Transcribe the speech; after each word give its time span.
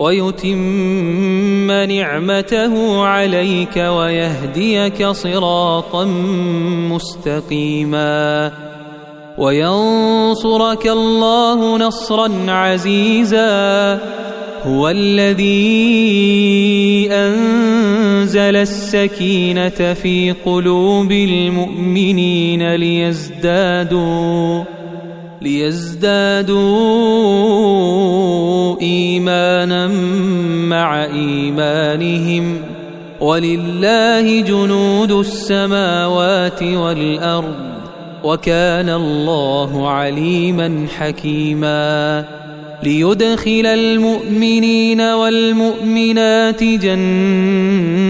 ويتم 0.00 1.70
نعمته 1.70 3.04
عليك 3.04 3.76
ويهديك 3.76 5.06
صراطا 5.06 6.04
مستقيما 6.90 8.52
وينصرك 9.38 10.86
الله 10.86 11.78
نصرا 11.78 12.30
عزيزا 12.48 13.98
هو 14.66 14.88
الذي 14.88 15.58
أنزل 17.12 18.56
السكينة 18.56 19.94
في 20.02 20.34
قلوب 20.44 21.12
المؤمنين 21.12 22.74
ليزدادوا 22.74 24.64
ليزدادوا 25.40 26.60
إيمانا 28.80 29.86
مع 30.68 31.04
إيمانهم 31.04 32.56
ولله 33.20 34.40
جنود 34.40 35.12
السماوات 35.12 36.62
والأرض 36.62 37.54
وكان 38.24 38.88
الله 38.88 39.88
عليما 39.88 40.86
حكيما 40.98 42.24
ليدخل 42.82 43.66
المؤمنين 43.66 45.00
والمؤمنات 45.00 46.64
جنات 46.64 48.09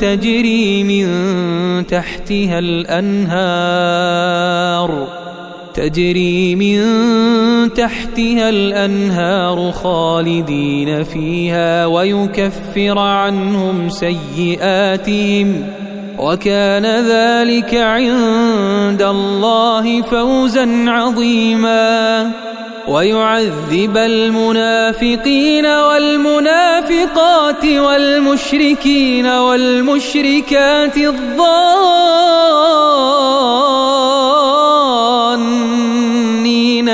تجري 0.00 0.84
من 0.84 1.06
تحتها 1.86 2.58
الأنهار 2.58 3.98
تجري 5.74 6.54
من 6.54 6.78
تحتها 7.74 8.48
الأنهار 8.48 9.72
خالدين 9.72 11.04
فيها 11.04 11.86
ويكفر 11.86 12.98
عنهم 12.98 13.88
سيئاتهم 13.88 15.66
وكان 16.18 16.86
ذلك 16.86 17.74
عند 17.74 19.02
الله 19.02 20.02
فوزا 20.02 20.84
عظيما. 20.88 22.47
ويعذب 22.88 23.96
المنافقين 23.96 25.66
والمنافقات 25.66 27.64
والمشركين 27.64 29.26
والمشركات 29.26 30.96
الظانين 30.96 31.58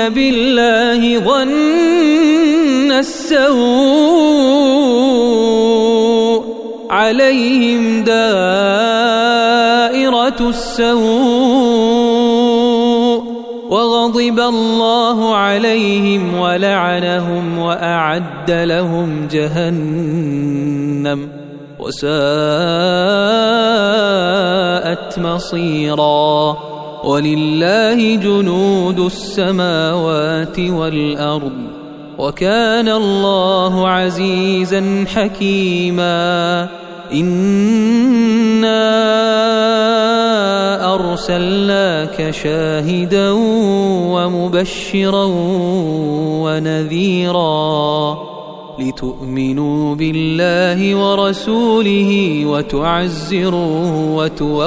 بالله 0.09 1.19
ظن 1.19 2.91
السوء 2.91 4.45
عليهم 6.89 8.03
دائرة 8.03 9.15
السوء 10.49 11.95
وغضب 13.69 14.39
الله 14.39 15.04
ولعنهم 16.95 17.57
وأعد 17.57 18.51
لهم 18.51 19.27
جهنم 19.27 20.39
وساءت 21.79 22.05
مصيرا 25.19 26.57
ولله 27.03 28.15
جنود 28.15 28.99
السماوات 28.99 30.59
والأرض 30.59 31.51
وكان 32.17 32.89
الله 32.89 33.87
عزيزا 33.89 35.05
حكيما 35.15 36.67
إنا 37.13 38.85
أرسلناك 40.95 42.31
شاهدا 42.31 43.31
ومبشرا 44.15 45.25
ونذيرا 46.43 48.17
لتؤمنوا 48.79 49.95
بالله 49.95 50.95
ورسوله 50.95 52.41
وتعزروه 52.45 54.15
وتوقروه 54.15 54.65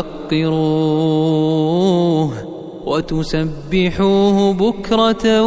وتسبحوه 2.87 4.53
بكرة 4.53 5.43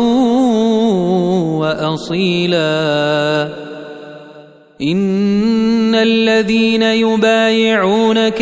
وأصيلا. 1.59 3.49
إن 4.81 5.95
الذين 5.95 6.81
يبايعونك 6.81 8.41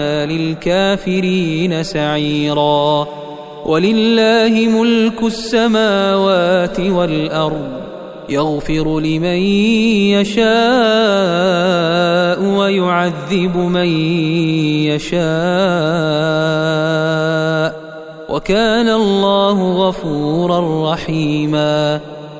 للكافرين 0.25 1.83
سعيرا. 1.83 3.07
ولله 3.65 4.67
ملك 4.67 5.23
السماوات 5.23 6.79
والأرض 6.79 7.81
يغفر 8.29 8.99
لمن 8.99 9.41
يشاء 10.11 10.43
ويعذب 12.43 13.57
من 13.57 13.87
يشاء. 14.87 15.21
وكان 18.29 18.89
الله 18.89 19.87
غفورا 19.87 20.93
رحيما. 20.93 21.99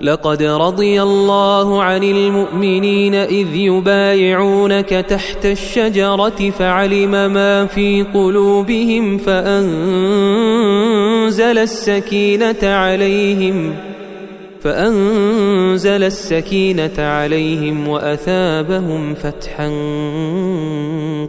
لقد 0.00 0.42
رضي 0.42 1.02
الله 1.02 1.82
عن 1.82 2.02
المؤمنين 2.02 3.14
إذ 3.14 3.54
يبايعونك 3.54 4.88
تحت 4.88 5.46
الشجرة 5.46 6.50
فعلم 6.58 7.10
ما 7.10 7.66
في 7.66 8.02
قلوبهم 8.14 9.18
فأنزل 9.18 9.58
السكينة 11.58 12.56
عليهم 12.62 13.74
فأنزل 14.60 16.02
السكينة 16.02 16.98
عليهم 16.98 17.88
وأثابهم 17.88 19.14
فتحا 19.14 19.68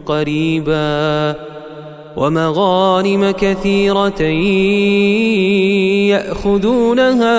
قريبا 0.06 1.34
ومغانم 2.16 3.30
كثيرة 3.30 4.22
يأخذونها 6.08 7.38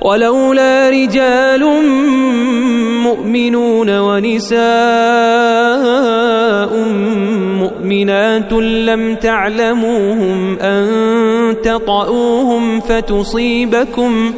ولولا 0.00 0.90
رجال 0.90 1.64
مؤمنون 3.02 3.98
ونساء 3.98 4.56
مؤمنات 7.58 8.52
لم 8.52 9.14
تعلموهم 9.14 10.58
أن 10.58 10.86
تطؤوهم 11.62 12.80
فتصيبكم 12.80 14.32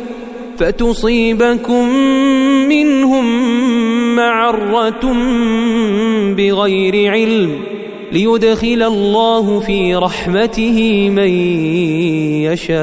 فتصيبكم 0.58 1.88
منهم 2.68 3.26
معرة 4.16 5.12
بغير 6.36 7.10
علم 7.12 7.60
ليدخل 8.12 8.82
الله 8.82 9.60
في 9.60 9.94
رحمته 9.94 11.10
من 11.10 11.28
يشاء. 12.48 12.78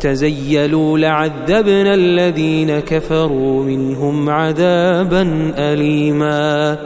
تزيلوا 0.00 0.98
لعذبنا 0.98 1.94
الذين 1.94 2.78
كفروا 2.78 3.64
منهم 3.64 4.30
عذابا 4.30 5.52
أليما. 5.56 6.78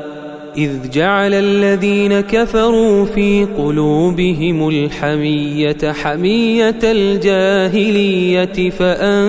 إذ 0.56 0.90
جعل 0.90 1.34
الذين 1.34 2.20
كفروا 2.20 3.04
في 3.04 3.44
قلوبهم 3.58 4.68
الحمية 4.68 5.92
حمية 5.92 6.78
الجاهلية 6.84 8.70
فأنزل 8.70 9.24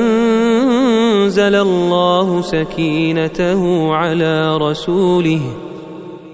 الله 1.56 2.42
سكينته 2.42 3.94
على 3.94 4.58
رسوله. 4.58 5.42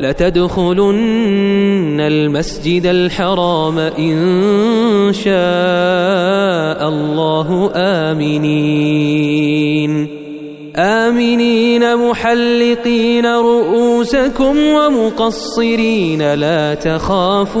لتدخلن 0.00 2.00
المسجد 2.00 2.86
الحرام 2.86 3.78
إن 3.78 5.12
شاء 5.12 6.88
الله 6.88 7.70
آمنين. 7.74 9.40
آمنين 10.76 11.96
محلقين 11.96 13.26
رؤوسكم 13.26 14.56
ومقصرين 14.56 16.34
لا 16.34 16.74
تخافون. 16.74 17.60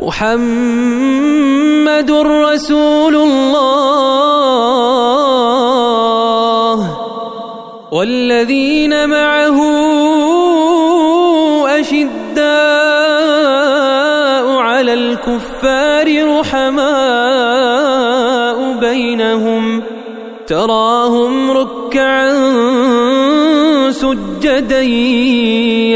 محمد 0.00 0.50
رسول 2.10 3.14
الله 3.14 4.38
والذين 7.92 9.08
معه 9.08 9.58
أشداء 11.80 12.38
على 14.58 14.94
الكفار 14.94 16.38
رحماء 16.38 16.88
بينهم 18.80 19.82
تراهم 20.46 21.50
ركعا 21.50 22.30
سجدا 23.90 24.80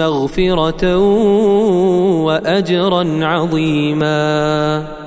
مغفرة 0.00 0.96
وأجرا 2.26 3.26
عظيما 3.26 4.99